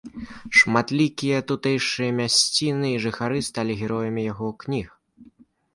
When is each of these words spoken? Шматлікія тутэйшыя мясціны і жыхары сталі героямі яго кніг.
Шматлікія 0.61 1.41
тутэйшыя 1.51 2.09
мясціны 2.21 2.87
і 2.95 3.01
жыхары 3.05 3.39
сталі 3.53 3.73
героямі 3.85 4.21
яго 4.31 4.47
кніг. 4.67 4.87